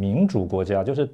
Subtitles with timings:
[0.00, 1.10] 民主国家，就是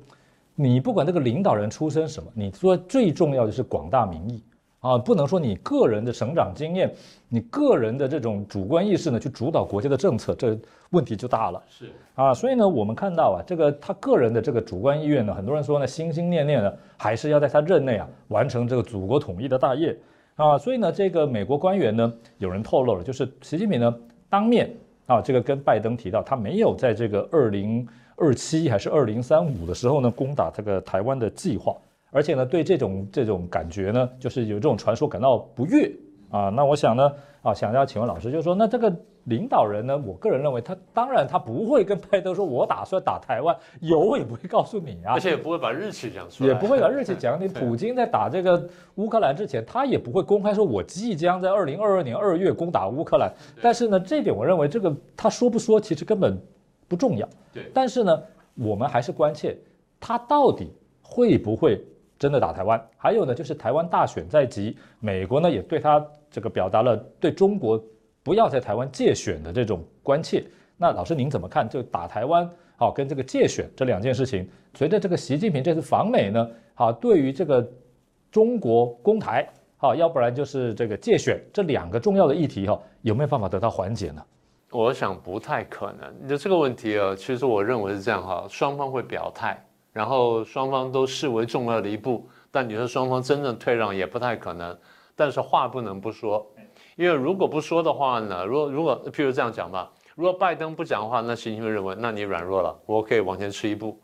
[0.55, 4.43] 你不管这个领导人出身什么，你说最重要的是广大民意
[4.81, 6.93] 啊，不能说你个人的成长经验，
[7.31, 10.55] 你个人的这种主观意识呢去主导国家的政策，这
[10.91, 11.63] 问题就大了。
[11.67, 19.99] 是啊，所以呢，我们看到啊，这个他个人的这个主观意愿呢，很多人说呢，心心念念呢，还是要在他任内啊完成这个祖国统一的大业
[20.37, 20.59] 啊。
[20.59, 23.97] 所以呢，这个美国官员呢，有人透露了，就是习近平呢
[24.29, 24.71] 当面
[25.07, 31.77] 啊，这个跟拜登提到，他没有在这个二零二七还是二零三五的时候呢，攻打这个台湾的计划，
[32.11, 35.93] 而且呢，对这种这种感觉呢，就是有这种传说感到不悦。
[36.37, 36.49] 啊。
[36.49, 37.13] 那我想呢，
[37.43, 38.95] 啊，想要请问老师，就是说，那这个。
[39.27, 39.97] 领导人呢？
[39.97, 47.41] 我个人认为，他当然他不会跟拜登说，我打算打台湾，有也不会告诉你啊，而且也不会把日期讲出来，也不会把日期 讲。
[47.41, 53.33] 你普京在打这个乌克兰之前，他也不会公开说，我即将在二零二二年二月攻打乌克兰。
[53.63, 56.39] 但是呢，这点我认为，这个他说不说，其实根本
[56.87, 57.27] 不重要。
[57.51, 57.71] 对。
[57.73, 58.23] 但是呢，
[58.57, 59.57] 我们还是关切
[59.99, 61.83] 他到底会不会
[62.25, 62.83] 真的打台湾。
[62.97, 67.79] 还有呢，就是台湾大选在即，美国呢也对他这个表达了对中国。
[68.23, 70.43] 不要在台湾借选的这种关切，
[70.79, 71.69] 那老师您怎么看？
[71.69, 77.63] 就打台湾好跟这个借选这两件事情，随着这个习近平这次访美呢，好对于这个
[78.31, 79.47] 中国攻台
[79.77, 84.25] 好，要不然就是这个借选这两个重要的议题哈，有没有办法得到缓解呢？
[84.71, 86.11] 我想不太可能。
[86.23, 89.63] 你的这个问题啊，其实我认为是这样哈，双方会表态，
[89.95, 94.77] 然后双方都视为重要的一步，但你说双方真正退让也不太可能。
[95.17, 96.47] 但是话不能不说。
[96.97, 103.99] 因为如果不说的话呢，如果如果譬如这样讲吧，如果拜登不讲的话，那习近平认为那你软弱了，我可以往前吃一步。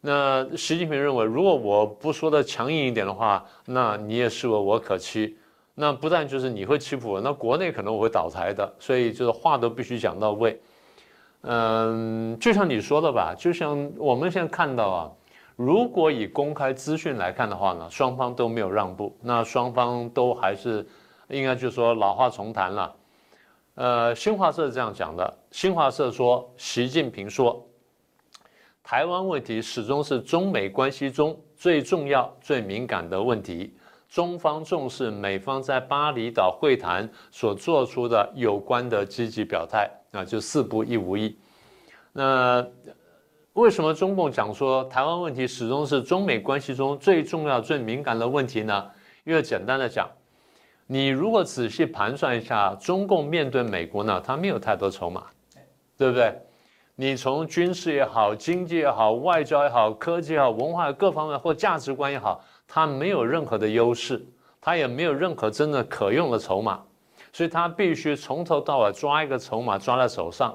[0.00, 5.38] 那习近平认为，如果我不说的强硬一点的话，那你也视为我可欺。
[5.74, 8.74] 那不但就是你会欺负我，那国内可能我会倒台的。
[8.78, 10.60] 所以就是话都必须讲到位。
[11.42, 15.10] 嗯，就像你说的吧，就像我们现在看到啊，
[15.60, 20.86] 如果以公开资讯来看的话呢，双方都没有让步，那双方都还是。
[21.28, 22.96] 应该就是说老话重谈了，
[23.76, 25.38] 呃，新华社这样讲的。
[25.52, 27.64] 新华社说，习近平说，
[28.82, 33.72] 台湾问题始终是中美关系中最重要、最敏感的问题。
[34.08, 41.38] 中方重视美方在巴厘岛会谈所做出的有关的积极表态，啊，就四不一无一。
[42.12, 42.66] 那
[43.54, 48.86] 为什么中共讲说台湾问题始终是中美关系中最重要、最敏感的问题呢？
[49.24, 50.08] 因为简单的讲。
[50.86, 55.24] 你如果仔细盘算一下，中共面对美国呢，他没有太多筹码，
[55.98, 56.32] 对不对？
[56.94, 64.24] 你从军事也好，经济也好，外交也好，科技也好，文化各方面或价值观也好，他没有任何的优势，
[64.60, 66.80] 他也没有任何真的可用的筹码，
[67.32, 70.54] 所以他必须从头到尾抓一个筹码抓在手上。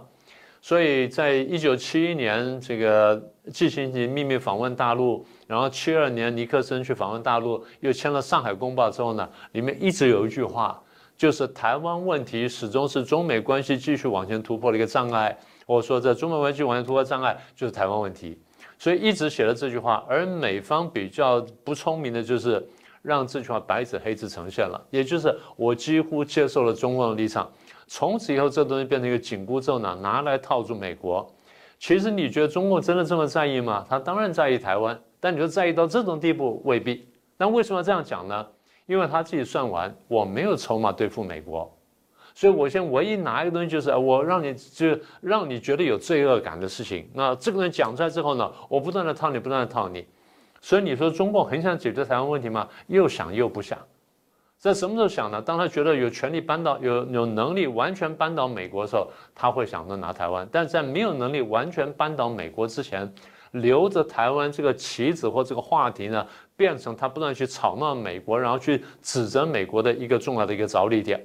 [0.68, 5.24] 所以在一九七一年，这个季辛吉秘密访问大陆。
[5.46, 10.81] 然后七二年尼克森去访问大陆，又签了《上海公报》之后呢，里面一直有一句话，
[11.16, 15.38] 就是台湾问题始终是中美关系继续往前突破的一个障碍。
[15.68, 18.36] 我说这中美关系往前突破障碍就是台湾问题，
[18.80, 20.03] 所以一直写了这句话。
[20.09, 22.68] 而美方比较不聪明的就是
[23.06, 27.50] 让这句话白纸黑字呈现了，也就是我几乎接受了中共的立场，
[27.88, 31.32] 从此以后这东西变成一个紧箍咒呢，拿来套住美国。
[31.78, 33.86] 其实你觉得中共真的这么在意吗？
[33.88, 35.00] 他当然在意台湾。
[35.20, 37.08] 但你说在意到这种地步未必。
[37.38, 38.46] 那为什么要这样讲呢？
[38.86, 41.76] 因为他自己算完，我没有筹码对付美国，
[42.36, 47.10] 所以我现在唯一拿一个东西就是我让你就让你觉得有罪恶感的事情。
[47.14, 50.06] 那这个人讲出来之后呢，我不断的套你，不断的套你。
[50.66, 52.68] 所以你说中共很想解决台湾问题吗？
[52.88, 53.78] 又想又不想。
[54.58, 55.40] 在什么时候想呢？
[55.40, 60.50] 当他觉得有权利扳倒、有有能力完全扳倒美国的时候，他会想着拿台湾。
[60.52, 63.14] 但在没有能力完全扳倒美国之前。
[63.52, 66.26] 留着台湾这个棋子或这个话题呢，
[66.58, 71.24] 变成他不断去吵闹美国，然后去指责美国的一个重要的一个着力点，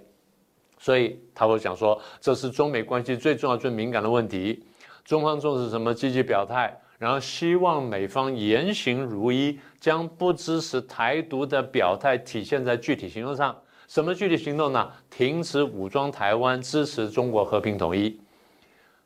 [0.79, 4.63] 所以他会讲说，这是中美关系最重要、最敏感的问题。
[5.03, 5.93] 中方重视什么？
[5.93, 13.57] 积极表态，然后希望美方言行如一，将不支持台独的表态体现在具体行动上。
[13.89, 14.93] 什么具体行动呢？
[15.09, 18.21] 停止武装台湾，支持中国和平统一。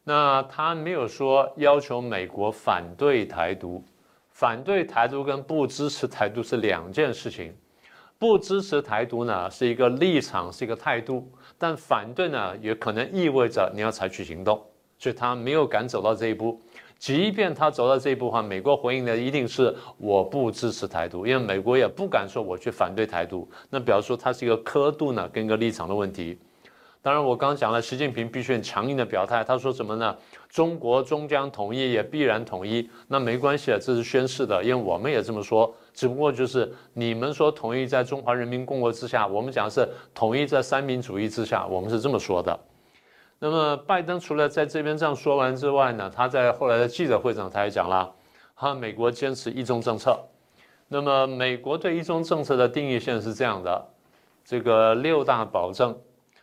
[0.02, 3.80] 那他没有说要求美国反对台独，
[4.32, 7.54] 反对台独跟不支持台独是两件事情。
[8.18, 14.60] 不支持台独呢是一个立场，是一个态度，但反对呢也可能意味着你要采取行动，
[14.98, 16.60] 所以他没有敢走到这一步。
[16.98, 26.38] 即便他走到这一步的话，美国回应的一定是我不支持台独，因为美国也不敢说我去反对台独，那表示说它是一个刻度呢跟一个立场的问题。
[27.02, 29.44] 当然，我刚刚讲了，习近平必须很强硬的表态。
[29.44, 30.16] 他说什么呢？
[30.48, 32.88] 中国终将统一，也必然统一。
[33.08, 35.70] 那没关系啊，这是宣誓的，因为我们也这么说。
[35.92, 42.58] 只不过就是你们说统一在中华人民共和国之下，我们讲是统一在三民主义之下，我们是这么说的。
[43.44, 48.10] 那么拜登除了在这边这样说完之外呢，他在后来的记者会上他也讲了，
[48.56, 50.18] 他美国坚持一中政策。
[50.88, 53.86] 那么美国对一中政策的定义现在是这样的：
[54.46, 55.94] 这个六大保证。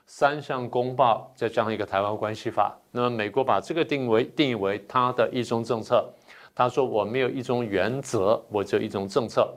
[0.06, 6.08] 三项公报，再加上一个台湾关系法，那么美国把这个定为定义为它的一中政策。
[6.54, 9.52] 他说我没有一中原则，我只有一中政策。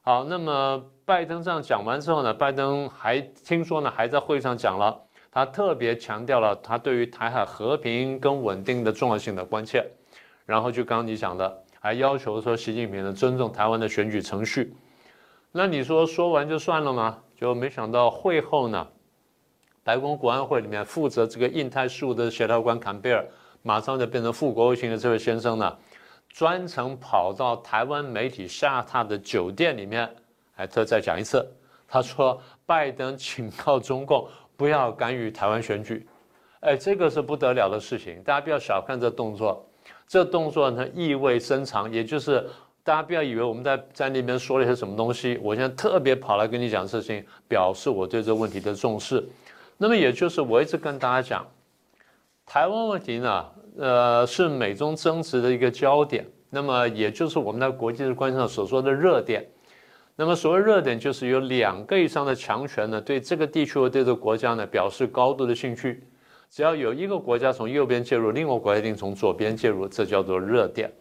[0.00, 4.96] 好，那么拜登这样讲完之后呢，拜登还听说呢，还在会上讲了，
[5.30, 9.86] 他特别强调了他对于台海和平跟稳定的重要性的关切。
[10.44, 14.74] 然后就刚刚你讲的，还要求说习近平呢尊重台湾的选举程序。
[15.52, 17.18] 那你说说完就算了吗？
[17.36, 18.86] 就没想到会后呢。
[19.82, 23.26] 白宫国安会里面负责这个印太事务的协调官坎贝尔，
[23.62, 25.76] 马上就变成副国务卿的这位先生呢，
[26.28, 30.08] 专程跑到台湾媒体下榻的酒店里面，
[30.52, 31.44] 还特再讲一次，
[31.88, 34.28] 他说拜登 警告中共
[34.60, 36.06] 不要干预台湾选举，
[36.60, 39.66] 哎，这个是不得了的事情，大家不要小看这动作，
[40.06, 42.46] 这动作呢意味深长，也就是
[42.84, 49.26] 大家不要以为我们在在那边说了些什么东西，我现在特别跑来跟你讲事情，表示我对这个问题的重视。
[49.78, 51.46] 那么也就是我一直跟大家讲，
[52.44, 53.46] 台湾问题呢，
[53.78, 56.26] 呃，是美中争执的一个焦点。
[56.50, 59.42] 那么也就是我们在国际的关系上所说的热点。
[60.20, 66.06] 那么所谓热点，就是有两个以上的强权呢，对这个地区或对这个国家呢表示高度的兴趣。
[66.50, 70.92] 只要有一个国家从右边介入，另外国家一定从左边介入，这叫做热点。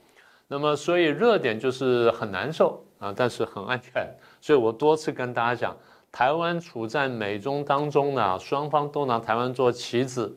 [0.47, 4.07] 那么所以热点就是很难受啊，但是很安全。
[4.39, 5.75] 所以我多次跟大家讲。
[6.13, 10.33] 台湾处在美中当中呢，双方都拿台湾做棋子，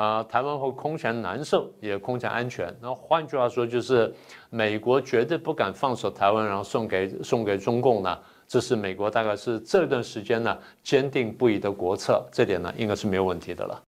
[0.00, 2.74] 啊，台湾会空前难受，也空前安全。
[2.80, 4.10] 那换句话说，就是
[4.48, 8.18] 美国绝对不敢放手台湾，然后送给送给中共呢。
[8.48, 13.78] 这是美国大概是这段时间呢坚定不移的国策，这点呢应该是没有问题的了。